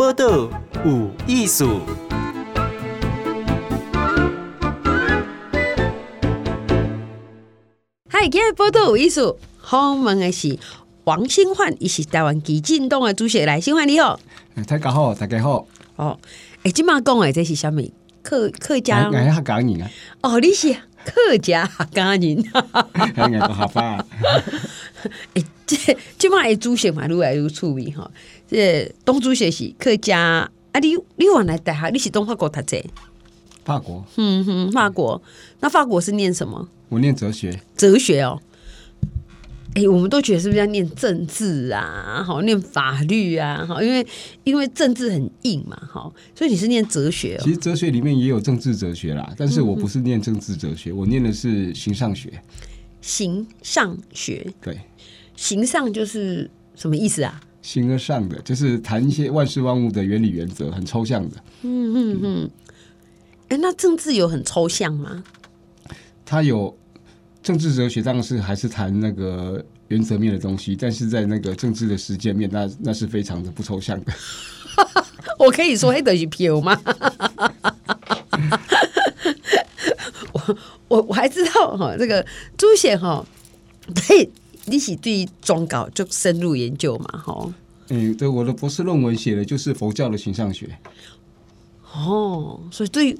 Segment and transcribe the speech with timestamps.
[0.00, 0.48] 报道
[0.82, 1.82] 有艺术。
[8.08, 10.58] 嗨，今日报道有艺术，访问的是
[11.04, 13.44] 王新焕，伊是台湾基进党的主席。
[13.44, 14.18] 来，新焕你好。
[14.66, 15.66] 大家好，大家好。
[15.96, 16.18] 哦，
[16.62, 17.82] 哎，今麦讲的这是什么？
[18.22, 19.10] 客客家？
[19.12, 19.90] 哎，客家人啊。
[20.22, 20.72] 哦，你是
[21.04, 22.42] 客家客家人。
[22.92, 24.02] 哎，个好吧。
[25.34, 25.76] 哎，这
[26.16, 28.10] 今麦的主席嘛，愈来愈出名哈。
[28.50, 32.82] 这董主席是客家啊，你你往来大学你是东法国读者？
[33.64, 35.22] 法国，嗯哼，法国。
[35.60, 36.68] 那法国是念什么？
[36.88, 37.60] 我念哲学。
[37.76, 38.42] 哲学哦。
[39.74, 42.24] 哎，我们都觉得是不是要念政治啊？
[42.26, 43.64] 好，念法律啊？
[43.64, 44.04] 好，因为
[44.42, 47.40] 因为政治很硬嘛，好，所以你是念哲学哦。
[47.44, 52.42] 其实哲学里面也有政治哲学啦，但是我不是念政治哲学，嗯、我念的是形上学。
[53.00, 54.80] 形上学，对，
[55.36, 57.40] 形上就是什么意思啊？
[57.62, 61.36] 形而上的，就是谈一些万事万物的原理原则，很抽象的。
[61.62, 62.50] 嗯嗯嗯。
[63.48, 65.22] 哎，那政治有很抽象吗？
[66.24, 66.76] 他有
[67.42, 74.12] 政治哲学，当然是还是谈那个原则面的东西，但是在那个政治的实践面，那那是非常的不抽象的。
[75.38, 76.80] 我可以说黑的是票吗？
[80.32, 80.56] 我
[80.88, 82.24] 我我还知道哈，这个
[82.56, 83.26] 朱显哈，
[84.08, 84.30] 对。
[84.70, 87.18] 你是对宗教就深入研究嘛？
[87.18, 87.52] 吼，
[87.88, 90.78] 嗯，对，我的博士论文写的就是佛教的形象学。
[91.92, 93.18] 哦，所以对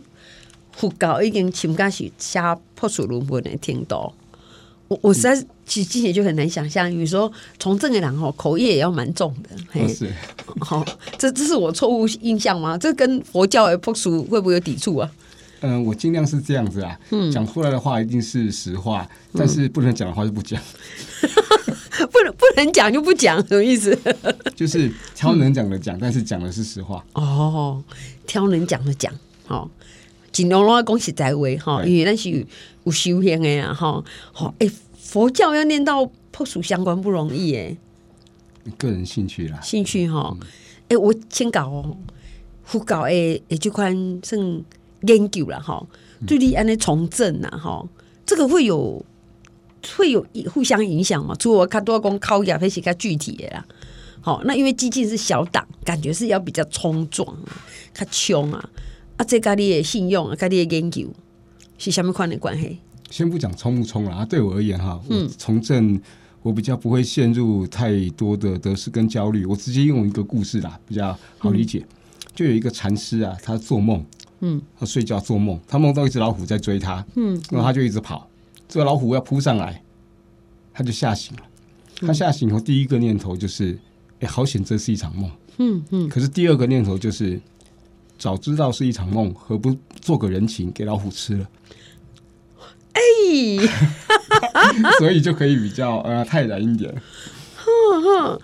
[0.71, 2.41] 佛教已经请开始写
[2.77, 4.15] 破除论文的听到，
[4.87, 5.35] 我我实在
[5.67, 9.51] 其实之前就很难想象，你说从政的人吼，口业也要蛮重的。
[9.71, 10.09] 嘿是，
[10.61, 10.85] 好，
[11.19, 12.79] 这这是我错误印象吗？
[12.79, 15.11] 这跟佛教的破除会不会有抵触啊？
[15.61, 20.61] 嗯，我尽量是这样子啊，嗯，讲出来的话一定是实话，但是不能讲的话就不讲。
[22.11, 23.97] 不能不能讲就不讲，什么意思？
[24.57, 27.05] 就是挑能讲的讲，但是讲的是实话。
[27.13, 27.83] 哦，
[28.27, 29.13] 挑能讲的讲，
[29.47, 29.71] 好，
[30.33, 32.31] 尽量拢讲实在话哈，因为那是
[32.85, 37.77] 有修行的呀，哈，好，哎，佛教要念到破除相关不容易哎，
[38.79, 40.35] 个人兴趣啦，兴趣哈，
[40.89, 41.97] 哎，我先搞哦，
[42.65, 44.41] 佛教诶诶，这款算
[45.03, 45.87] 研究了哈，
[46.27, 47.87] 对你安尼从政呐哈，
[48.25, 49.05] 这个会有。
[49.97, 50.23] 会有
[50.53, 51.35] 互相影响嘛？
[51.37, 53.65] 除了我看多讲靠亚非是较具体的啦。
[54.21, 58.63] 好，那因为激进是小党，感觉是要比较冲撞啊，较冲啊。
[59.17, 61.09] 啊，这家里的信用啊，家里的研究
[61.79, 62.77] 是什么款的关系？
[63.09, 65.99] 先不讲冲不冲啦，对我而言哈，嗯从政
[66.43, 69.47] 我比较不会陷入太多的得失跟焦虑。
[69.47, 71.83] 我直接用一个故事啦，比较好理解。
[72.35, 74.05] 就有一个禅师啊，他做梦，
[74.41, 78.29] 嗯，他睡觉做梦，他梦到一只老虎在追他，嗯，然后他就一直跑。
[78.69, 79.83] 这个老虎要扑上来，
[80.73, 81.43] 他就吓醒了。
[82.07, 83.79] 他吓醒后，第一个念头就是：
[84.21, 85.31] 哎，好险，这是一场梦。
[85.59, 86.09] 嗯嗯。
[86.09, 87.41] 可是第二个念头就是：
[88.19, 91.49] 早知道是一场梦，何不做个人情给老虎吃了？
[92.93, 93.01] 哎，
[94.99, 96.95] 所以就可以比较呃泰然一点。
[97.57, 98.41] 哼哼，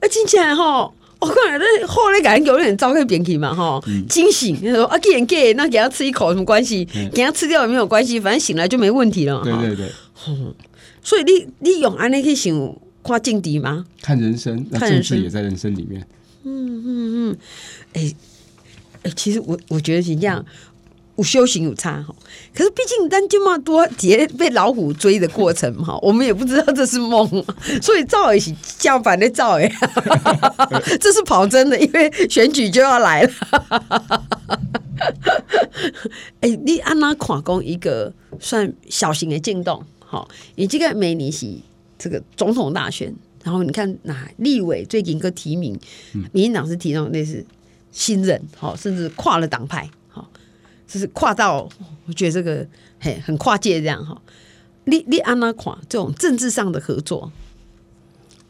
[0.00, 0.92] 哎，听起来哈。
[1.24, 6.86] 我看来这后来感觉有点糟糕，扁皮嘛哈，惊醒，他说啊，给人给，那给他吃一口有什么关系？
[6.94, 9.40] 嗯、给他吃掉也没有关系，反正醒来就没问题了。
[9.42, 9.88] 对对对，
[11.02, 13.86] 所以你你用安尼去想跨境敌吗？
[14.02, 16.06] 看人生，那政治也在人生里面。
[16.44, 17.36] 嗯嗯嗯，
[17.94, 18.16] 哎、欸、
[19.02, 20.44] 哎、欸，其实我我觉得是这样。
[21.16, 22.14] 有修行有差哈，
[22.52, 27.28] 可是毕竟咱这么多劫被老虎追的过程哈， 我们也不知道这是梦，
[27.80, 29.72] 所以照也是叫反的照哎，
[31.00, 33.30] 这是跑真的，因为选举就要来了。
[36.40, 39.84] 哎、欸，你按哪看讲一个算小型的进动？
[40.00, 41.46] 好，你这个每年是
[41.96, 43.14] 这个总统大选，
[43.44, 45.78] 然后你看那立委最近一个提名，
[46.32, 47.44] 民进党是提到类似
[47.92, 49.88] 新人，好，甚至跨了党派。
[50.94, 51.68] 就是跨到，
[52.06, 52.64] 我觉得这个
[53.00, 54.16] 嘿很跨界这样哈。
[54.84, 57.32] 你你安娜看这种政治上的合作？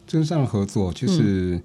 [0.05, 1.63] 政治上的合作就是，嗯、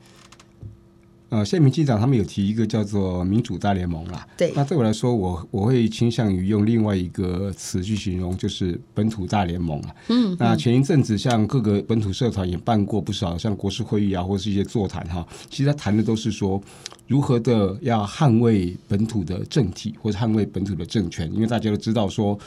[1.31, 4.29] 呃，现在民进党他们有提一个叫做民主大联盟啦。
[4.37, 4.53] 对。
[4.55, 9.95] 那对我来说，我我会倾向于用另外一个词去形容，就是本土大联盟啊。
[10.09, 10.37] 嗯。
[10.39, 15.27] 那前一阵子，像各个本土社团也办过不少，像国事会议啊，或是一些座谈哈。
[15.49, 16.61] 其实他谈的都是说。
[17.07, 21.29] 如何的要捍卫本土的政体，或者捍卫本土的政权？
[21.35, 22.39] 因为大家都知道说，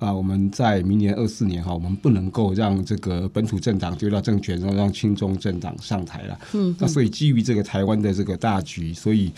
[0.00, 6.40] 啊、呃，我们在明年二四年哈，我们不能够让这个本土政党丢掉政权，然后让亲中政党上台了。
[6.54, 9.28] 嗯，那所以基于这个台湾的这个大局，所以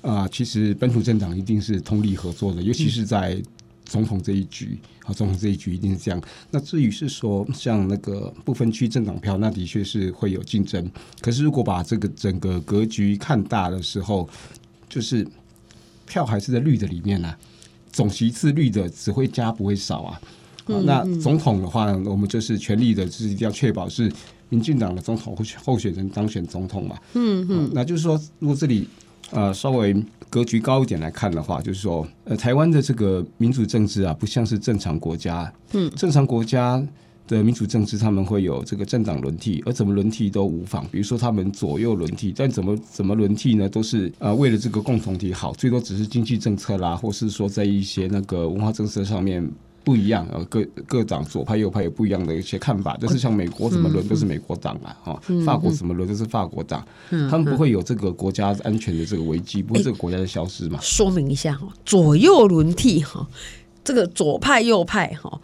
[0.00, 3.40] 啊、呃，其实本土政党一定是通力合作的，尤其是在
[3.84, 6.18] 总统这一局，啊，总统这一局一定是这样。
[6.50, 10.90] 那至于是说像那个不分区政党票，那的确是会有竞争。
[11.20, 14.26] 可是如果把这个整个格局看大的时候，
[14.88, 15.26] 就是
[16.06, 17.38] 票还是在绿的里面呢、啊，
[17.98, 20.20] 总席次率的只会加不会少啊。
[20.66, 24.08] 好，那总统的话，我们就是全力的，就是一定要确保是
[24.50, 26.96] 民进党的总统候选人当选总统嘛。
[27.14, 28.86] 嗯嗯，那就是说，如果这里
[29.32, 29.92] 呃稍微
[30.30, 35.52] 格局高一点来看的话，就是说，呃，台湾的这个民主政治啊，不像是正常国家。
[35.72, 36.80] 嗯，正常国家
[37.28, 40.84] 的民主政治，他们会有这个政党轮替，而怎么轮替都无妨。
[40.90, 43.68] 比如说，他们左右轮替，但怎么怎么轮替呢？
[43.68, 49.48] 都是呃为了这个共同体好，最多只是经济政策啦，或是说在一些那个文化政策上面。
[49.84, 60.78] 不一样，呃，各各党左派右派有不一样的一些看法，就是像美国怎么轮都是美国党啊，哈、嗯，法国怎么轮都是法国党，嗯，他们不会有这个国家安全的这个危机，不会这个国家的消失嘛？
[60.82, 63.26] 说明一下哈，左右轮替哈，
[63.82, 65.40] 这个左派右派哈，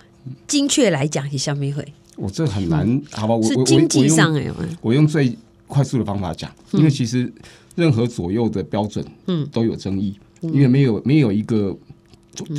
[0.47, 1.87] 精确来讲是什么会？
[2.17, 3.35] 我这很难，嗯、好吧？
[3.35, 4.51] 我是经济上哎，
[4.81, 5.37] 我用最
[5.67, 7.33] 快速的方法讲，因为其实
[7.75, 11.77] 任何左右的标准，嗯，都有争议，因为没有没有一个。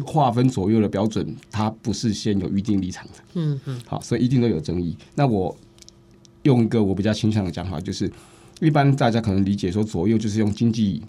[0.06, 3.12] 划分左右的标准，它不是先有预定立场的。
[3.34, 4.96] 嗯嗯，好，所以一定都有争议。
[5.16, 5.54] 那我
[6.44, 8.10] 用一个我比较倾向的讲法，就是
[8.62, 11.02] 一般大家可能理解说左右就是用经济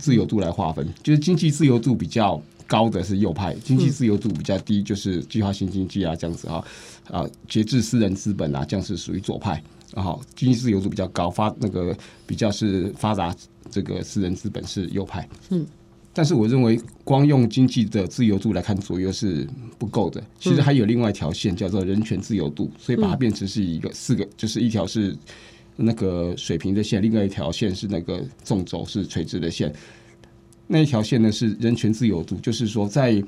[0.00, 6.64] 自由度来划分，就是经济自由度比较高的是右派，经济自由度比较低就是计划性经济啊这样子啊
[7.10, 9.62] 啊节制私人资本啊这样是属于左派。
[9.94, 11.94] 然后经济自由度比较高发那个
[12.26, 13.34] 比较是发达
[13.70, 15.28] 这个私人资本是右派。
[15.50, 15.66] 嗯。
[16.14, 19.48] 但是我认为，光用经济的自由度来看左右是
[19.78, 20.22] 不够的。
[20.38, 25.16] 其实还有另外一条线叫做人权自由度，所以把它变成是一个四个，就是一条是
[25.74, 29.72] 那个水平的线，另外一条线是那个纵轴是垂直的线。
[30.66, 33.22] 那一条线呢是人权自由度，就是说在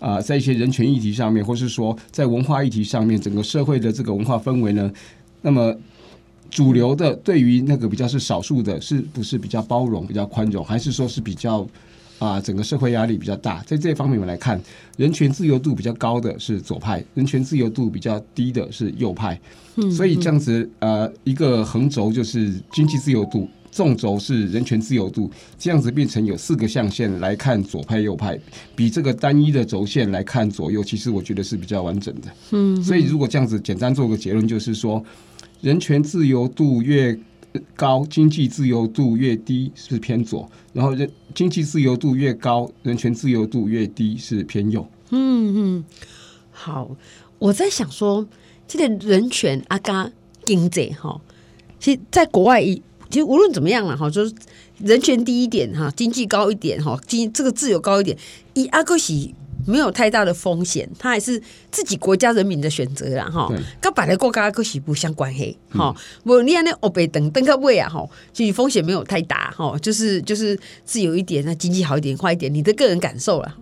[0.00, 4.90] 啊在一些人权议题上面，或是说在文化议题上面，整个社会的这个文化氛围呢，
[5.42, 5.76] 那么
[6.50, 11.66] 主流的对于那个比较是少数的，是不是比较包容、比较宽容，还是说是比较？
[12.18, 14.58] 啊，整个社会压力比较大，在这方面我们来看，
[14.96, 19.38] 人权自由度比较高的是左派，人权自由度比较低的是右派。
[19.74, 28.40] 嗯，所以这样子，呃，一个横轴就是经济自由度，纵轴是人权自由度，这样子变成有四个象限来看左派右派，
[28.74, 32.28] 比这个单一的轴线来看左右，其实我觉得是比较完整的。
[32.52, 35.04] 嗯，所以如果这样子简单做个结论，就是说，
[35.60, 37.14] 人权自由度越
[37.74, 44.88] 高，经济自由度越低是偏左，然后人经济自由度越高，人权自由度越低是偏右。
[45.10, 45.84] 嗯嗯，
[46.50, 46.96] 好，
[47.38, 48.26] 我在想说，
[48.66, 50.10] 这个人权啊，嘎
[50.46, 51.20] 经济哈，
[51.78, 52.80] 其实在国外一，
[53.10, 54.34] 其实无论怎么样了哈，就是
[54.78, 58.16] 人权低一点哈，经济高一点哈，经这个自由高一点，
[58.54, 59.34] 以阿哥喜。
[59.66, 61.42] 没有太大的风险，他还是
[61.72, 63.52] 自己国家人民的选择啦，哈。
[63.80, 65.92] 跟别的国家可是不相关嘿，哈。
[66.22, 73.56] 我你看那欧北等等个位啊，哈，其实风险没有太大，哈，就是就是自由一点，那经济好一点，坏一点，你的个人感受啦。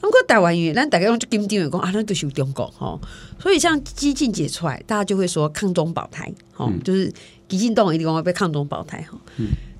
[0.00, 2.98] 如果台湾语，那大家用金定员讲啊，那都是中国，哈。
[3.38, 7.12] 所以像激进解出来，大家就会说抗中保台，哈，就是
[7.50, 9.18] 基进动一定会被抗中保台，哈。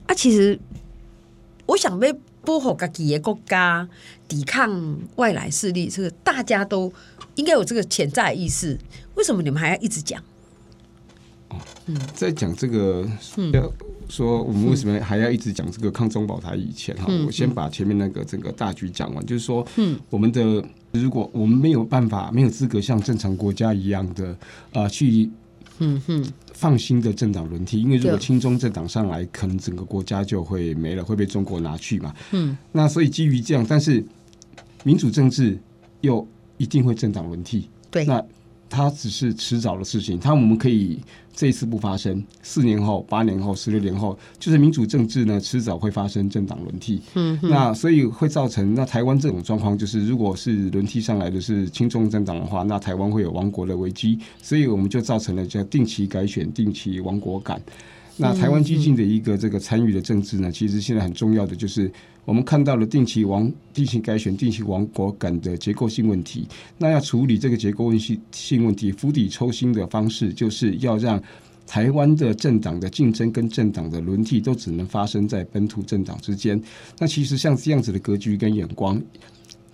[0.06, 0.58] 啊，其实
[1.66, 2.14] 我想被。
[2.42, 3.86] 保护自己的国家，
[4.26, 6.90] 抵抗外来势力，这个大家都
[7.34, 8.78] 应该有这个潜在意识。
[9.14, 10.20] 为什么你们还要一直讲？
[11.50, 11.58] 哦，
[12.14, 13.06] 在讲这个，
[13.52, 13.70] 要
[14.08, 24.30] 说我们为什么还要一直讲这个抗中保台以前哈，嗯、我先把前面那个整个大局讲完，就是说，嗯，我们的如果我们没有办法，没有资格像正常国家一样的
[24.72, 25.30] 啊、呃、去。
[25.82, 26.22] 嗯哼，
[26.60, 32.14] 放心的政党轮替，因为如果亲中政党上来，可能整个国家就会没了，会被中国拿去嘛。
[32.32, 34.04] 嗯，那所以基于这样，但是
[34.84, 35.58] 民主政治
[36.02, 36.26] 又
[36.58, 37.66] 一定会政党轮替。
[37.90, 38.22] 对，那。
[38.70, 40.98] 它只是迟早的事情，它我们可以
[41.34, 47.02] 这一次不发生，四年后、八年后、十六年后，就是民主政治呢，迟早会发生政党轮替。
[47.14, 57.60] 嗯，那所以会造成那台湾这种状况，就是如果是轮替上来的是亲中政党的话，那台湾会有亡国的危机，所以我们就造成了叫定期改选、定期亡国感。
[58.20, 61.90] 那台湾激进的一个这个参与的政治呢，其实现在很重要的就是
[62.24, 66.46] 我们看到了定期亡、定期改选、定期亡国感的结构性问题。
[66.78, 71.20] 那要处理这个结构问性性问题，釜底抽薪的方式，就是要让
[71.66, 76.60] 台湾的政党的竞争跟政党的轮替都只能发生在本土政党之间。
[76.98, 79.00] 那其实像这样子的格局跟眼光。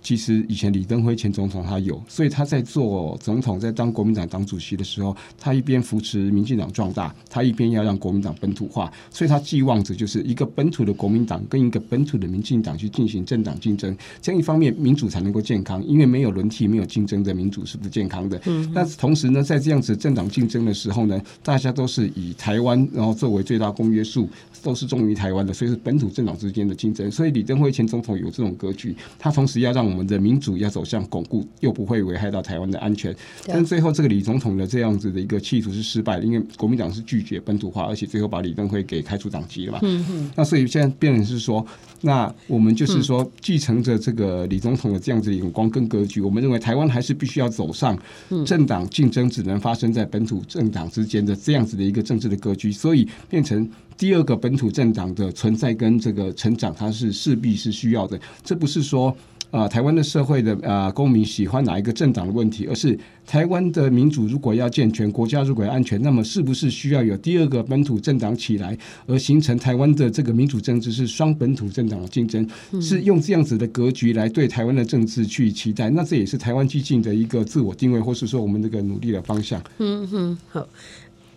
[0.07, 18.39] 其实以前李登辉前总统他有，所以他在做总统，在当国民党党主席的时候，他一边扶持民进党壮大，他一边要让国民党本土化，所以他寄望着就是一个本土的国民党跟一个本土的民进党去进行政党竞争，这样一方面民主才能够健康，因为没有轮替、没有竞争的民主是不健康的。
[18.45, 24.29] 嗯，那同时呢，在这样子政党竞争的时候呢，大家都是以台湾然后作为最大公约数，
[24.63, 27.11] 都是忠于台湾的，所以是本土政党之间的竞争。
[27.11, 33.15] 所以李登辉前总统有这种格局，他同时要让我们的民主要走向巩固，又不会危害到台湾的安全。
[33.45, 39.79] 但最后这个李总统的这样子的一个企图是失败的，因为国民党是拒绝本土化，而且最后把李登辉给开除党籍了嘛。
[39.83, 40.31] 嗯嗯。
[40.35, 41.65] 那所以现在变成是说，
[42.01, 47.97] 那我们就是说继承着这个李总统的这样子的眼光跟格局，我们认为台湾还是必须要走上
[48.45, 53.69] 政党竞争只能发生在本土政党之间的这样子的一个政治的格局，所以变成。
[53.97, 58.19] 第二个本土政党的存在跟这个成长，它是势必是需要的。
[58.43, 59.11] 这不是说
[59.49, 72.47] 啊、呃，台湾的社会的啊、呃、公民喜欢哪一个政党的问题，而是台湾的民主如果要健全，国家如果要安全，那么是不是需要有第二个本土政党起来，而形成台湾的这个民主政治是双本土政党的竞争，
[72.81, 75.89] 是用这样子的格局来对台湾的政治去期待。
[75.89, 79.63] 那这也是台湾激进的一个自我定位，或是说我们这个努力的方向。
[79.79, 80.67] 嗯哼，好，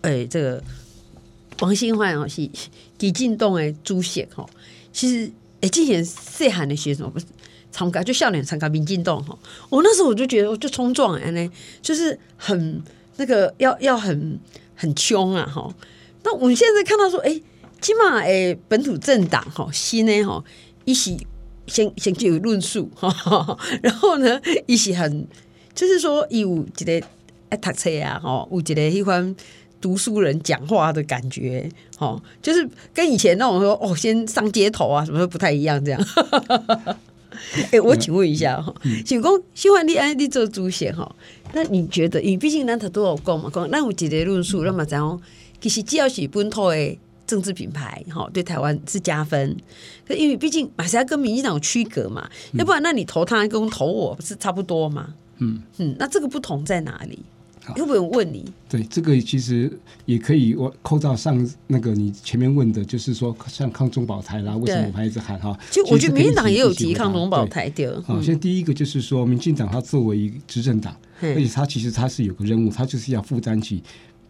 [0.01, 0.63] 哎，这个。
[1.59, 2.49] 王新焕哦，是
[2.97, 4.49] 基进党的主席吼。
[4.91, 7.25] 其实，哎，之前细汉的时候不是
[7.71, 9.37] 参加，就笑脸参加民进党吼。
[9.69, 11.51] 我那时候我就觉得，我就冲撞哎呢，
[11.81, 12.81] 就是很
[13.17, 14.39] 那个要要很
[14.75, 15.73] 很凶啊哈。
[16.23, 17.41] 那我们现在看到说，哎，
[17.79, 20.43] 起码哎本土政党哈，新的哈，
[20.85, 21.25] 一起
[21.67, 25.27] 先先就有论述哈， 然后呢，一起很
[25.73, 27.07] 就是说有一个
[27.49, 29.35] 爱读册啊哈，有一个喜欢。
[29.81, 35.99] 读书人讲话的感觉，哦，就是跟以前那种说哦，先上街头啊，什么都不太一样，这样。
[37.55, 38.73] 哎、欸，我请问一下哈，
[39.05, 41.15] 请公希望你安利做主席哈，
[41.53, 45.21] 那你觉得，因为毕竟咱头都有讲嘛，讲那有几个论述，那么怎样？
[45.59, 49.55] 其实只要是本土的政治品牌，哈，对台湾是加分。
[50.07, 55.13] 可因为毕竟马是要跟民进党有区隔嘛，要不然那你投他跟投我不是差不多嘛？
[55.39, 57.19] 嗯嗯，那这个不同在哪里？
[57.75, 58.45] 有没有问你？
[58.67, 59.71] 对，这个其实
[60.05, 65.57] 也可以我扣到上那个你前面问的，就是说像抗中保台啦，为什么我还一直喊哈？
[65.69, 68.01] 就我觉得民进党也有提抗中保台的。
[68.01, 73.83] 好，现在第一个就是说，民进党它作为一个执政党，而且它其实它是有个任务，它就是要负担起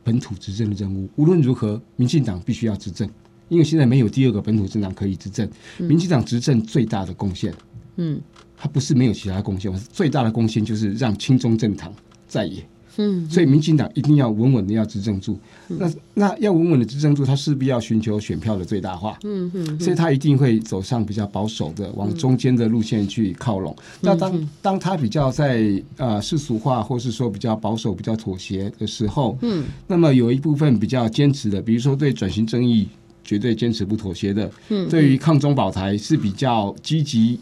[0.04, 1.10] 本土执政的任务。
[1.16, 3.10] 无论如何，民进党必须要执政，
[3.48, 5.50] 因为现在没有第二个本土政党可以执政。
[5.78, 7.54] 民进党执政最大的贡献，
[7.96, 8.20] 嗯，
[8.58, 11.94] 它不是没有其他贡献，最大的贡献就是让亲中政堂
[12.28, 12.62] 在野。
[12.98, 19.18] 嗯，所以民进党一定要稳稳的要执政住，嗯、那那要稳稳的执政住，他势必要寻求选票的最大化。
[19.24, 23.74] 嗯嗯，所以他一定会走上比较保守的，往中间的路线去靠拢。
[23.78, 32.88] 嗯、那当当他比较在呃世俗化，或是说比较保守、比较妥协的时候，嗯，那么有一部分比较坚持的，比如说对转型正义
[33.24, 37.40] 绝对坚持不妥协的，嗯，对于抗中保台是比较积极、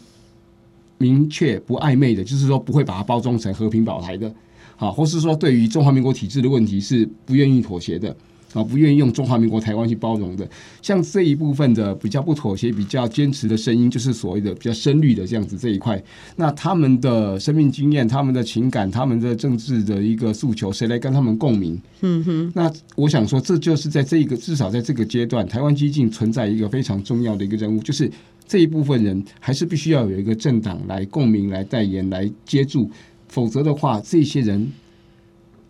[0.98, 4.32] 明确、不暧昧的，就是说不会把它包装成和平保台的。
[4.80, 8.16] 啊，或是说对于中华民国体制的问题是不愿意妥协的，
[8.54, 10.48] 啊，不愿意用中华民国台湾去包容的，
[10.80, 16.02] 像这一部分的比较不妥协、比较坚持的声音，就是所谓的比较深绿的这样子这一块。
[16.36, 21.78] 那他们的生命经验、他们的情感、他们的政治的一个诉求，谁来跟他们共鸣？
[22.00, 22.52] 嗯哼。
[22.54, 28.10] 那我想说，这就是在这一个至少在这个阶段，台湾激进存在一个非常重要的一个任务，就是
[28.48, 32.90] 这一部分人还是必须要有一个政党来共鸣、来代言、来接住。
[33.30, 34.70] 否则的话，这些人，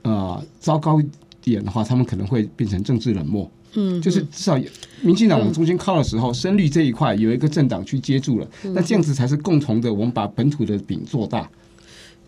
[0.02, 1.06] 呃，糟糕一
[1.40, 3.48] 点的话，他们可能会变成政治冷漠。
[3.74, 4.58] 嗯，就是至少
[5.00, 11.48] 民进党往中间靠的时候，深绿这一块有一个政党去接住了，那这样子才是共同的，我们把本土的饼做大。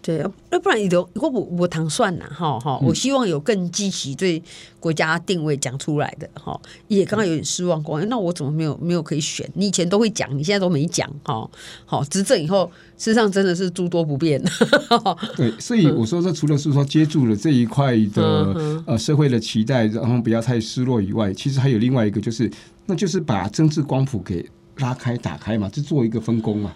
[0.04, 0.18] 对，
[0.50, 4.42] 要不然你都我不我糖算了哈哈，我希望有更积极对
[4.80, 9.48] 国家定位讲出来的哈，也刚刚有点失望过，那我怎么没有没有可以选？
[9.54, 11.48] 你以前都会讲，你现在都没讲哈。
[11.86, 12.68] 好，执政以后，
[12.98, 14.42] 事实上真的是诸多不便。
[15.36, 22.50] 对，所以我说这除了是说接住了这一块的呃社会的期待，然后不要太失落以外，其实还有另外一个就是，
[22.86, 24.44] 那就是把政治光谱给
[24.78, 26.74] 拉开打开嘛，就做一个分工嘛。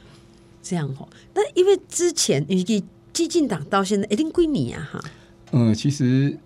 [0.62, 2.84] 这样哈，那因为之前你。
[3.16, 4.90] 基进党到现在一定归你啊！
[4.92, 5.00] 哈，
[5.52, 6.36] 嗯，其实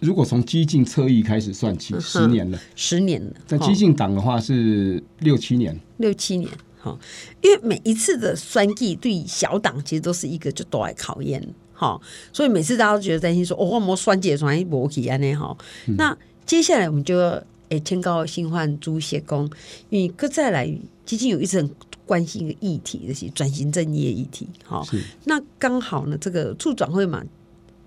[0.00, 3.32] 如果从激进侧翼开始算起，十年了，十年了。
[3.46, 6.50] 在激进党的话是六七年，六七年。
[6.78, 6.94] 哈，
[7.40, 11.42] 因为每一次的选举对小党其实都是一个就多来考验，
[11.72, 11.98] 哈，
[12.30, 15.56] 所以每次大家都觉得担心说，哦，我们选举选不起安呢，哈。
[15.96, 19.48] 那接下来我们就要诶，天高新换朱协公，
[19.88, 20.70] 因为搁再来，
[21.06, 21.70] 基金有一直很
[22.08, 24.48] 关心一个议题，就是转型正义的议题。
[24.64, 24.84] 好，
[25.24, 27.22] 那刚好呢，这个促转会嘛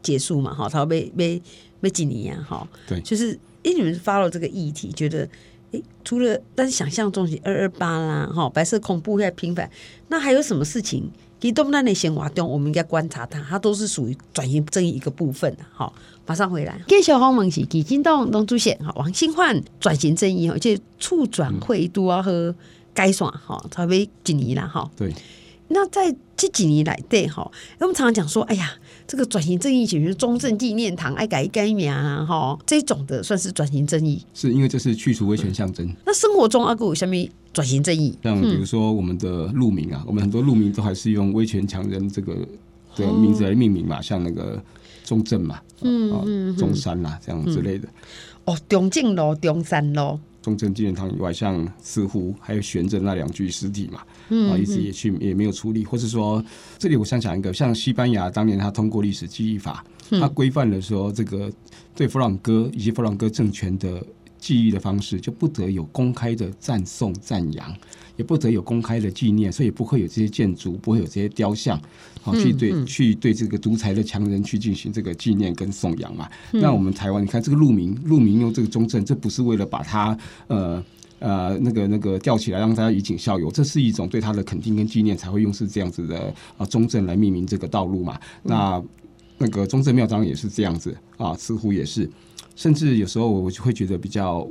[0.02, 1.42] 结束嘛，哈，他被被
[1.82, 3.32] 被几年啊，哈，对，就是
[3.64, 5.28] 因为你们发了这个议题，觉得。
[5.72, 9.72] 诶，除了但是想象中是二二八啦，哈，白色恐怖在频繁，
[10.10, 11.10] 那还有什么事情？
[11.40, 15.64] 其实东南那些活动，我们应该观察它，它都是属于转型正义一个部分的。
[15.72, 15.94] 好，
[16.26, 16.78] 马上回来。
[16.90, 22.54] 继续访问是基金党党主席哈王新焕，转型正义哈，即促转会都要和
[22.94, 24.90] 改选哈，差不多几年了哈。
[24.96, 25.14] 对。
[25.74, 28.72] 那在这几年来，对哈，我们常常讲说，哎呀。
[29.08, 35.86] 这个转型正义，简直中正纪念堂爱改一改名啊，哈，这种的算是转型正义，是因为这是去除威权象征。
[36.06, 37.14] 那生活中阿哥有什么
[37.52, 38.18] 转型正义？
[38.24, 42.34] 像比如说我们的路名啊，嗯、我们很多路名都还是用威权强人这个
[42.96, 44.64] 的名字来命名嘛，哦、像那个
[45.04, 47.90] 中正嘛，嗯，中山啊这样之类的。
[48.46, 50.18] 哦，中正路、中山路。
[50.42, 54.00] 中正纪念堂以外，像似乎还有悬着那两具尸体嘛，
[54.50, 56.44] 啊，一直也去也没有处理，或是说，
[56.78, 61.52] 这里我想讲一个，像西班牙当年他通过历史记忆法，他规范了说这个
[61.94, 64.04] 对弗朗哥以及弗朗哥政权的
[64.40, 67.76] 记忆的方式，就不得有公开的赞颂赞扬。
[68.22, 71.82] 也不得有公开的纪念，所以不会有这些建筑，不会有这些雕像，
[72.22, 76.30] 好去对、嗯嗯、去对这个独裁的强人去进行这个纪念跟颂扬嘛。
[76.54, 80.84] 嗯、那我们台湾，你看这个路名，路名用这个中正，这不是为了把它呃
[81.18, 88.20] 呃那个那个吊起来让大家以儆效尤，这是一种对他的肯定跟纪念才会用是这样子的啊中正来命名这个道路嘛。
[88.44, 88.80] 那
[89.40, 92.08] 那个中正庙当然也是这样子啊，似乎也是，
[92.56, 94.48] 甚至有时候我就会觉得比较。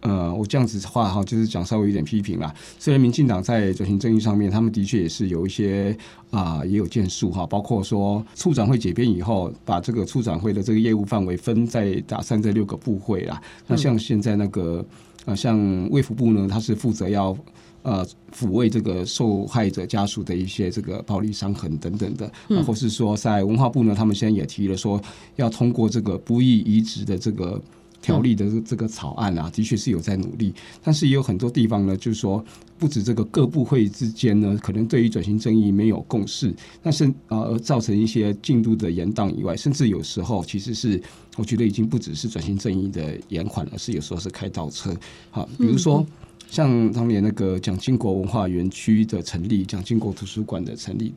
[0.00, 2.54] 呃，我这样子的话哈，就是讲稍微有点批评啦。
[2.78, 5.96] 虽然民进党在转型正义上面，他们的确也是有一些
[6.30, 13.42] 啊、呃，也有建树哈，包括说处长会解编以后，把这个处长会的这个业务范围分在打散这六个部会啦。
[13.66, 14.86] 那像现在那个
[15.24, 15.58] 呃，像
[15.90, 17.36] 卫福部呢，他是负责要
[17.82, 25.02] 呃抚慰这个受害者家属的一些这个暴力伤痕等等的，然后是说在文化部呢，他们现在也提了说
[25.34, 27.60] 要通过这个不易移植的这个。
[28.00, 32.44] 条例的这个草案啊，的确是有在努力，但是也有很多地方呢，就是说，
[32.78, 41.00] 不止这个各部会之间呢，可能对于转型正义没有共识，但是呃，造成一些进度的延宕以外，甚至有时候其实是，
[41.36, 44.94] 我觉得已经不只是转型正义的延缓，而是有时候是开倒车。
[45.30, 46.06] 好，比如说
[46.50, 51.12] 像当年那个蒋经国文化园区的成立，蒋经国图书馆的成立。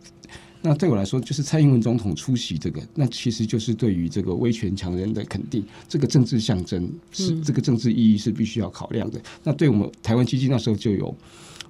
[0.63, 9.19] 那对我来说，就是蔡英文总统出席这个，那其实就是对于这个威权强人的肯定，这个政治象征是这个政治意义是必须要考量的。
[9.43, 11.15] 那对我们台湾基金那时候就有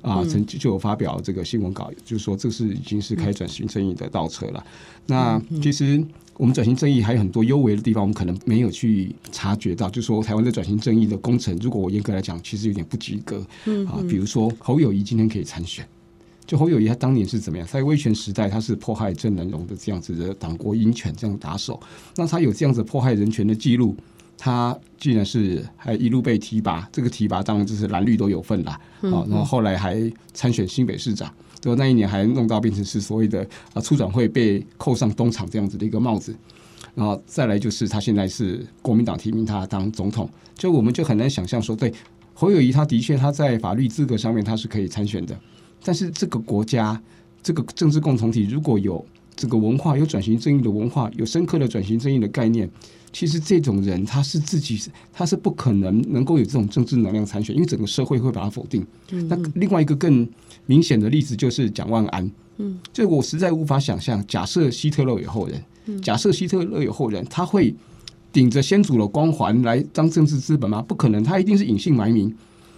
[0.02, 4.64] 啊，曾经就有发表这个新闻稿，就是说这是已经是开转型正义的倒车了。
[5.06, 6.04] 那其实
[6.38, 13.46] 我们转型正义还有很多优微的地方，我们可能没有去察觉到，就是说台湾的转型正义的工程，如果我严格来讲，其实有点不及格
[13.88, 14.02] 啊。
[14.10, 15.86] 比如说侯友谊今天可以参选。
[16.48, 17.66] 就侯友谊他当年是怎么样？
[17.66, 21.80] 在威权时代，他是迫害郑南榕的这样子的党国鹰犬这样打手。
[22.18, 23.96] 那他有这样子迫害人权的记录，
[24.44, 26.90] 他既然是还一路被提拔。
[26.92, 28.72] 这个提拔当然就是蓝绿都有份啦。
[29.02, 36.36] 啊，然后后来还参选新北市长，就那一年还弄到变成是所谓的啊促转会被扣上东厂这样子的一个帽子。
[36.96, 41.94] 然后再来就是他现在是国民党提名他当总统，就我们就很难想象说，对
[42.34, 45.40] 侯友谊他的确他在法律资格上面他是可以参选的。
[45.84, 47.00] 但是这个国家，
[47.44, 52.70] 这个政治共同体，如果有这个文化，有转型正义的文化，有深刻的转型正义的概念，
[53.12, 54.80] 其实这种人他是自己，
[55.12, 58.86] 他是不可能能够有这种政治能量参选，因为整个社会会把他否定。
[59.28, 60.28] 那另外一个更
[60.66, 62.30] 明显的例子就是蒋万安。
[62.58, 67.74] 嗯，这我实在无法想象，假设希特勒有后人，假设希特勒有后人，他会
[68.32, 70.82] 顶着先祖的光环来当政治资本吗？
[70.82, 72.34] 不可能，他一定是隐姓埋名。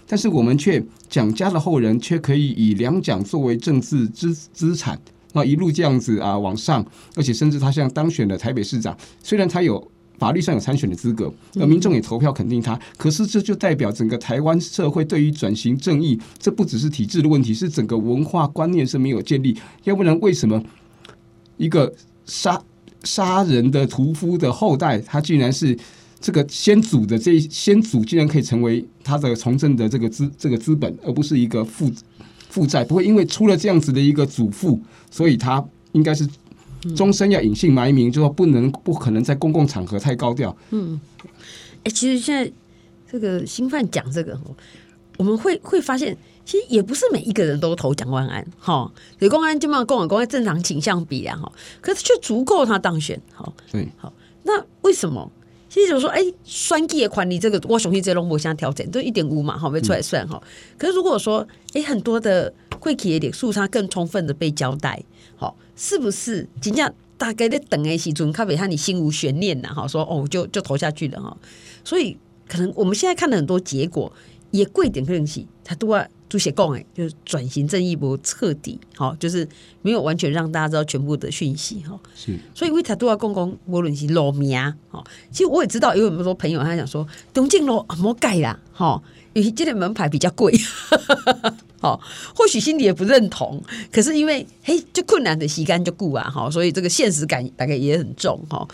[0.06, 4.98] 但是我们却蒋家的后人却可以以两蒋作为政治资资产，
[5.34, 6.82] 那一路这样子啊往上，
[7.14, 9.86] 而且甚至他现在当选了台北市长，虽然他有
[10.18, 19.56] 法律上有参选的资格，而民众也投票肯定他，可是这就代表整个台湾社会对于转型正义，这不只是体制的问题，是整个文化观念是没有建立。
[19.84, 20.62] 要不然为什么
[21.58, 21.92] 一个
[22.24, 22.62] 杀
[23.02, 25.78] 杀人的屠夫的后代，他竟然是？
[26.20, 31.92] 这个先祖的这先祖竟然可以成为他的从政的这个资这个资本，而不是一个负
[32.54, 36.24] 负债，不会因为出了这样子的一个祖父，所以他应该是
[36.94, 40.56] 终身要隐姓埋名，就说不能不可能在公共场合太高调。
[40.70, 41.00] 嗯，
[41.82, 42.52] 哎，其实现在
[43.10, 44.38] 这个新犯讲这个，
[45.16, 48.88] 我们会会发现，其实也不是每一个人都投蒋万安哈，
[49.18, 53.20] 李公安就嘛跟我公安正常倾向比啊哈，可是却足够他当选。
[53.32, 54.12] 好，对，好，
[54.44, 55.28] 那为什么？
[55.74, 60.40] 其实就说，哎、欸，选举的款，你这个，我相信这拢无啥调整，都一点五嘛，好，没出来算哈。
[60.40, 61.40] 嗯、可是如果说，
[61.72, 65.02] 哎、欸，很多的过去的历史，它更充分的被交代，
[65.34, 66.48] 好，是不是？
[66.60, 71.36] 真正大概在等的时阵，咖啡他你心无悬念呐，哈，说哦，就就投下去了哈。
[71.82, 74.12] 所以可能我们现在看的很多结果，
[74.52, 76.06] 也贵点可能是他都要。
[76.34, 79.48] 书写共哎，就是转型正义不彻底，好，就是
[79.82, 81.96] 没有完全让大家知道全部的讯息哈。
[82.12, 84.58] 是，所以为他都要公公无论是路名
[84.90, 89.00] 哈，其实我也知道，有很多朋友他想说东京路啊，莫改啦，哈，
[89.32, 90.52] 因为这个门牌比较贵，
[91.78, 92.00] 好，
[92.34, 98.66] 或许心里也不认同，可是因为嘿，就困难的时间就顾啊，哈，所以这个现实感大概也很重哈。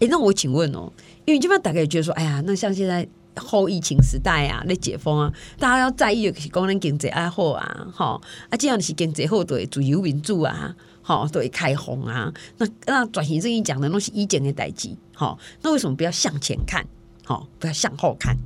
[0.00, 0.92] 哎，那我请问哦，
[1.26, 3.06] 因为这边大概也觉得说，哎呀，那像现在。
[3.36, 8.20] 后疫情时代啊，那解封啊，大家要在意的是讲咱经济爱好啊，吼。
[8.48, 16.86] 啊，这样是经济好，对自由民主啊，吼对开放啊，那那转型正义讲的都是以前的代志，吼，那为什么不要向前看，
[17.24, 18.36] 吼，不要向后看？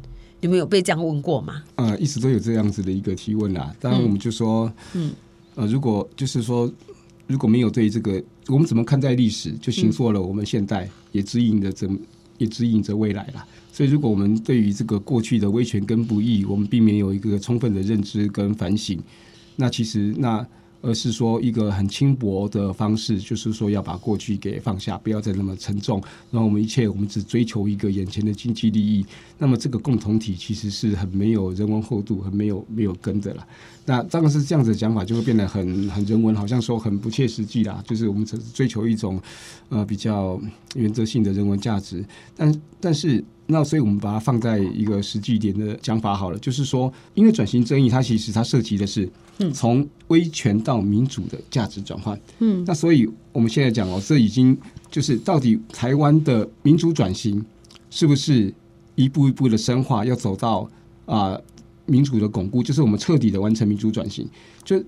[0.40, 1.64] 有没有被这样问过吗？
[1.74, 3.74] 呃，一直都有这样子的一个提问啦。
[3.80, 5.12] 当然，我们就说，嗯，
[5.56, 6.72] 呃，如果就是说，
[7.26, 12.00] 如果没有对这个，我们怎么看待历史，就形塑了我们现在，也指引着怎，
[12.38, 13.44] 也指引着未来了。
[13.72, 18.98] 所以，如果我们对于这个过去的威权跟不义，我们避免有一个充分的认知跟反省，
[19.56, 20.46] 那其实那。
[20.80, 26.00] 而是说一个很轻薄的方式，就是说要把过去给放下，不要再那么沉重。
[26.30, 29.04] 然后我们一切，我们只追求一个眼前的经济利益。
[29.38, 33.46] 那么这个共同体其实是很没有人文厚度，很没有没有根的了。
[33.84, 37.82] 那当然是这样子的讲法，就会变得很很人文，好像说很不切实际啦。
[37.86, 39.20] 就是我们只追求一种
[39.70, 40.40] 呃比较
[40.74, 42.04] 原则性的人文价值。
[42.36, 49.10] 但但是那所以我们把它放在一个实际一点的讲法好了，就是说，因为转型正义它其实它涉及的是。
[49.54, 54.58] 从威权到民主的价值转换，嗯，那所以我们现在讲哦，这已经
[54.90, 57.40] 就是到底台湾的民主转型
[57.88, 58.52] 是不是
[58.96, 60.68] 一步一步的深化，要走到
[61.06, 61.42] 啊、呃、
[61.86, 64.28] 民主的巩固，就是我们彻底的完成民主转型，
[64.64, 64.82] 就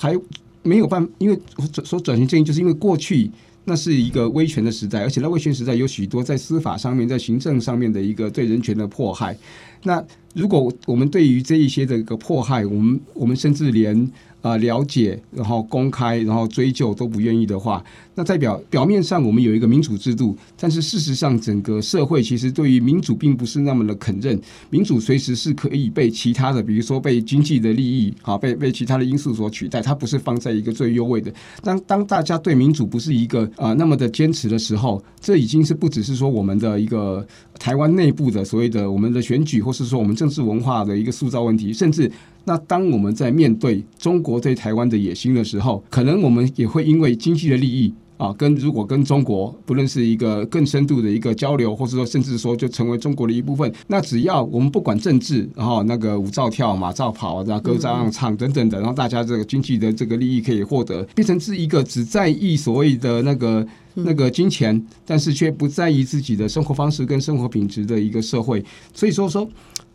[0.00, 0.18] 还
[0.64, 1.40] 没有办，因为
[1.84, 3.30] 说转型正义，就是因为过去
[3.64, 9.36] 那是一个威权的时代，而且那威权时代有许多在司法上面、在行政上面的一个对人权的迫害，
[9.84, 10.04] 那。
[10.34, 14.10] 如果我们对于这一些的一个迫害，我们我们甚至连
[14.42, 17.82] 啊了解，然后公开，然后追究都不愿意的话，
[18.14, 24.40] 那代表表面上我们有一个民主制度，但是事实上整个社会其实对于民主并不是那么的肯认。
[24.70, 31.32] 民主随时是可以被其他的，比如说被经济的利益啊，被被其他的因素所取代，它不是放在一个最优位的。
[31.62, 37.26] 当当大家对民主不是一个啊那么的坚持的时候，这已经是不只是说我们的一个
[37.58, 40.12] 台湾内部的所谓的我们的选举，或是说我们。
[40.22, 42.08] 政治文化的一个塑造问题，甚至
[42.44, 63.66] 那当我们在面对中国对台湾的野心的时候，可能我们也会因为经济的利益啊，跟如果跟中国不论是一个更深度的一个交流，或者说甚至说就成为中国的一部分，那只要我们不管政治，然后那个舞照跳、马照跑，然后歌照样唱等等的，然后大家这个经济的这个利益可以获得，变成是一个只在意所谓的那个。
[63.94, 69.46] 那个金钱，但是却不在意自己的生活方式跟生活品质的一个社会，所以说说，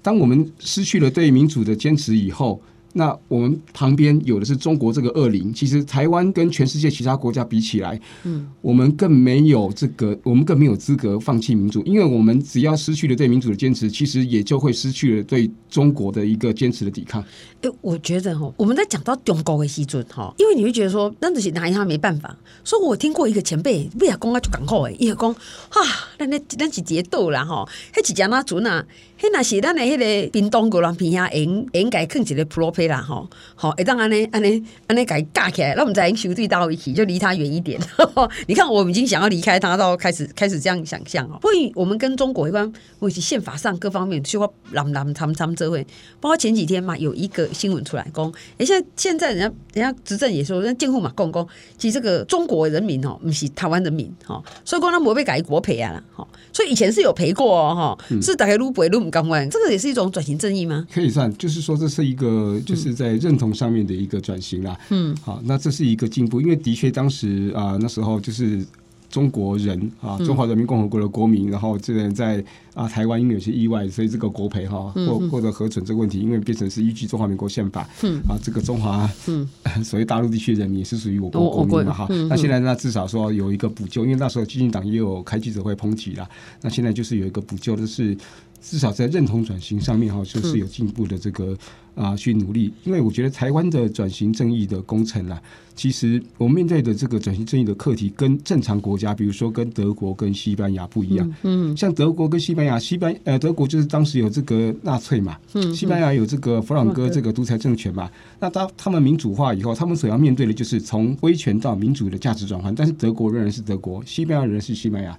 [0.03, 2.61] 当我们失去了对民主的坚持以后。
[2.93, 17.23] 那我们旁边有的是中国这个恶灵，其实台湾跟全世界其他国家比起来，嗯，我们更没有这个，我们更没有资格放弃民主，因为我们只要失去了对民主的坚持，其实也就会失去了对中国的一个坚持的抵抗。
[17.61, 22.35] 哎，我觉得哈，我们在讲到中国的时阵哈，因为你会觉得说，那这些拿他没办法。
[22.63, 25.33] 所以我听过一个前辈，不要讲啊就讲好哎，伊讲
[25.69, 25.81] 哈，
[26.17, 28.85] 那那那是节奏啦哈，那几家那主那。
[29.19, 37.79] 迄那是咱的迄个冰冻高栏片啊，应应该放一个 pro 配啦吼，吼，会当安尼安尼安尼给架起来，那我们再兄弟到一起，就离他远一点。
[38.45, 41.39] 你看，我们已经想要离开他，到开始开始这样想象哦。
[41.41, 45.83] 所以，我们跟中国一般，或是宪法上各方面，就话他们他们这会，
[46.19, 51.47] 包括前几天嘛，有一个新闻出来讲，哎，现在现在人家人家执政也说，人家监护嘛讲讲，
[51.79, 59.06] 其实这个中国人民哦，不是台湾人民哈，所以讲他没被改国赔啊啦，吼，所以以前是有赔过哦哈，是大概撸赔撸。
[59.09, 60.87] 港湾这个也是一种转型正义吗？
[60.91, 64.77] 可以算，就是说这是一个就是在认同上面的一个转型啦。
[64.89, 68.65] 嗯，好，那这是一个进步，因为的确当时啊、呃、那时候就是。
[69.09, 72.43] 中国人啊，中华人民共和国的国民，嗯、然后这个在
[72.73, 79.47] 啊台湾因为有些意外，所以这个国赔哈或或者核准这个问题，因为变成是依据中华民国宪法，嗯啊，这个中华嗯
[79.81, 82.05] 所谓大陆地区人民也是属于我国国民嘛哈。
[82.27, 86.27] 那现在那至少说有一个补救，因为那时候基进党也有开记者会抨击啦。
[86.61, 88.15] 那现在就是有一个补救，就是
[88.61, 91.57] 至少在认同转型上面哈，就是有进步的这个
[91.95, 92.73] 啊，去努力。
[92.83, 95.41] 因为我觉得台湾的转型正义的工程啦，
[95.75, 101.33] 其实我们面对的这个转型正义的课题，跟正常国家，比如说跟德国、跟西班牙不一样。
[101.43, 108.09] 嗯，像德国跟西班牙，西班呃德国就是当时有这个纳粹嘛，嗯，西班牙有这个弗朗哥这个独裁政权嘛。
[108.39, 112.73] 那当他们民主化以后，他们所要面对的就是从威权到民主的价值转换。
[112.73, 115.17] 但是德国仍然是德国，西班牙仍然是西班牙，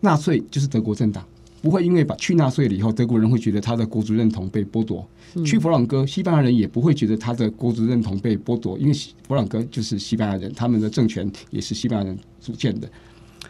[0.00, 1.24] 纳粹就是德国政党。
[1.62, 5.06] 不会因为把去纳粹了以后，德国人会觉得他的国族认同被剥夺。
[5.34, 8.94] 嗯、去佛朗哥，西班牙人也不会觉得他的国族认同被剥夺，因为
[9.28, 12.90] 佛朗哥就是西班牙人，他们的政权也是西班牙人组建的。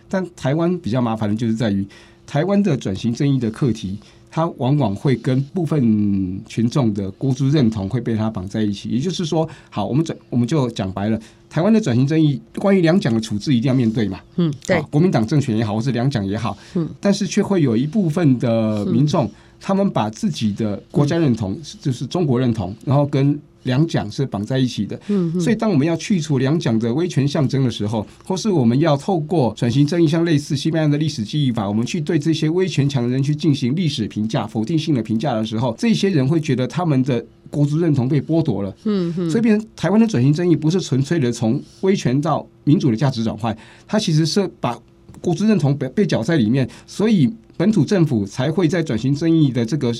[0.08, 1.86] 但台湾比较麻烦的就是在于
[2.26, 3.98] 台湾的转型正义的课题。
[4.30, 19.28] 它往往会跟部分群众的孤注认同会被它绑在一起，也就是说，好，我们转我们就讲白了，台湾的转型正义关于两蒋的处置一定要面对嘛，嗯，对，国民党政权也好，或是两蒋也好，嗯，但是却会有一部分的民众，
[19.60, 44.78] 他们把自己的国家认同，就是中国认同，然后跟两蒋是绑在一起的，嗯，所以当我们要去除两蒋的威权象征的时候，或是我们要透过转型正义，像类似西班牙的历史记忆法，我们去对这些威权强人去进行历史评价、否定性的评价的时候，这些人会觉得他们的国族认同被剥夺了，嗯嗯，所以变成台湾的转型正义不是纯粹的从威权到民主的价值转换，它其实是把
[45.20, 49.92] 国族认同被被搅在里面，所以本土政府才会在转型正义的这个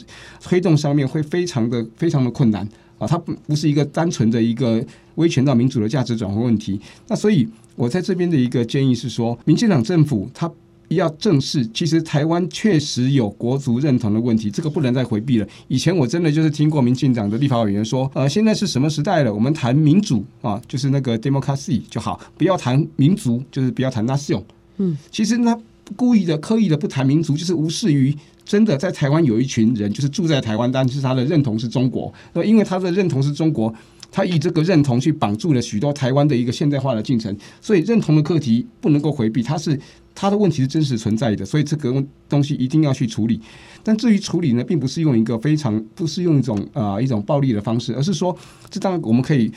[0.42, 2.66] 推动上面会非常的非常的困难。
[3.00, 4.84] 啊，它不不是一个单纯的一个
[5.16, 6.78] 威权到民主的价值转换问题。
[7.08, 10.48] 那所以，我在这边的一个建议是说，民进党政府它
[10.88, 15.46] 要正视，其实台湾确实有国族认同的问题，这个不能再回避了。
[15.68, 19.32] 以前我真的就是听过民进党的立法委员说，呃，现在是什么时代了？
[19.32, 24.42] 我们谈民主啊，就是那个 democracy 就好，不要谈民族，就是不要谈 nation。
[24.78, 25.58] 嗯，其实他
[25.96, 28.16] 故意的、刻意的不谈民族，就是无视于。
[28.42, 32.12] 真的在台湾有一群人，就是住在台湾，但是他的认同是中国。
[32.32, 33.72] 那因为他的认同是中国，
[34.10, 37.36] 他以这个认同去绑住了许多台湾的一个现代化的进程。
[37.60, 39.78] 所以认同的课题不能够回避，它是
[40.16, 41.44] 他的问题是真实存在的。
[41.46, 43.40] 所以这个东西一定要去处理。
[43.84, 48.36] 但至于处理呢，并不是用一个非常，不是用一种啊、一种暴力的方式，而是说，
[48.68, 49.52] 这当然我们可以。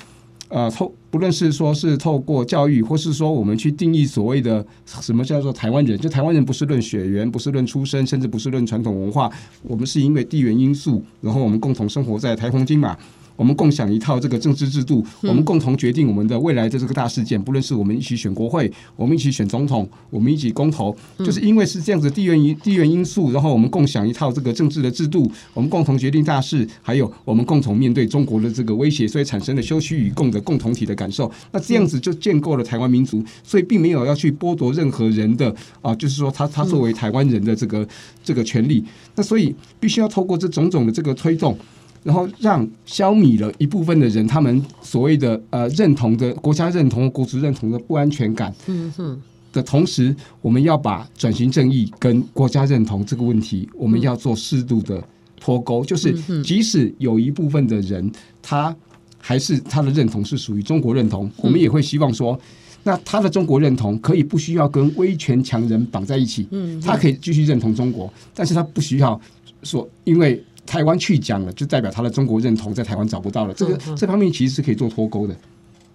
[0.50, 9.32] 呃，透不论是说是透过教育，或是说我们去定义所谓的什么叫做台湾人，就台湾人不是论血缘，不是论出身，甚至不是论传统文化，
[9.64, 12.98] 我们是因为地缘因素，然后我们共同生活在台风金马。
[13.36, 17.42] 我们共享一套这个政治制度，我们共同决定我们的未来的这个大事件。
[17.42, 31.32] 不论是我们一起选国会，我们一起选总统，我们一起公投，就是因为是这样子地缘因地缘因素，然后我们共享一套这个政治的制度，我们共同决定大事，还有我们共同面对中国的这个威胁，所以产生了休戚与共的共同体的感受。
[31.52, 37.88] 那这样子就建构了台湾民族，所以并没有要去剥夺任何人的啊，就是说他他作为台湾人的这个
[38.24, 38.84] 这个权利。
[39.16, 41.58] 那所以必须要透过这种种的这个推动。
[42.04, 48.54] 然后让消弭了一部分的人，他们所谓的呃认同的国家认同、国族认同的不安全感。
[48.68, 49.22] 嗯哼。
[49.54, 55.02] 的同时，我们要把转型正义跟国家认同这个问题，我们要做适度的
[55.40, 55.86] 脱钩。
[55.86, 56.12] 就是
[56.42, 58.12] 即使有一部分的人，
[58.42, 58.76] 他
[59.20, 62.36] 还是他的认同是属于中国认同，我们也会希望说，
[62.82, 66.48] 那他的中国认同可以不需要跟威权强人绑在一起。
[66.50, 66.82] 嗯。
[66.82, 69.22] 他可以继续认同中国，但是他不需要
[69.62, 70.44] 说因为。
[70.74, 73.54] 台湾去讲了，就代表他的中国认同在台湾找不到了。
[73.54, 75.36] 这个这方面其实是可以做脱钩的。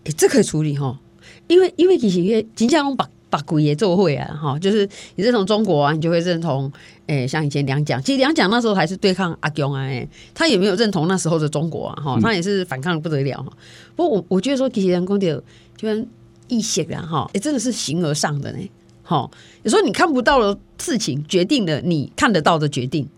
[0.05, 0.97] 哎，这可以处理哈，
[1.49, 6.71] 因为因为其实金家龙把把鬼也做会啊哈，就是你认同中国啊，你就会认同
[7.09, 13.53] 诶，像以前两蒋，其实两蒋那时候还是对抗阿公啊，哎，他也没有认同那时候的中国啊哈，他也是反抗的不得了哈。
[13.97, 15.27] 不过我我觉得说，其实人工的
[15.77, 16.07] 就跟
[16.47, 18.59] 意识啊哈，哎，真的是形而上的呢。
[19.03, 19.29] 哈，
[19.64, 23.09] 有时候你看不到的事情，决定了你看得到的决定。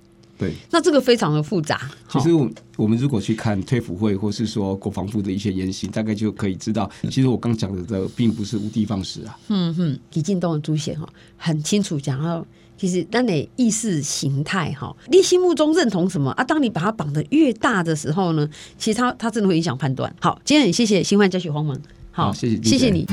[0.41, 1.79] 对，那这个非常的复杂。
[2.09, 2.49] 其实我
[2.79, 9.39] 我们如果去看退辅会，或是说国防部的一些言行，大概就可以知道，其实我刚讲的这并不是无的放矢啊。
[9.49, 12.43] 嗯哼，李进东的朱显哈，很清楚讲到，
[12.79, 16.43] 其实当你意识形态哈，你心目中认同什么啊？
[16.43, 18.49] 当你把它绑得越大的时候呢，
[18.79, 20.11] 其实它它真的会影响判断。
[20.21, 21.79] 好，今天很谢谢新焕教学黄门，
[22.11, 23.07] 好，好谢谢谢谢你。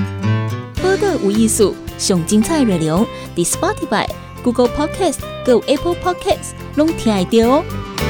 [0.81, 4.26] 播个无艺术，上精彩内容，The Spotify。
[4.47, 8.06] Google Podcast、Go Apple Podcasts，拢听得到哦。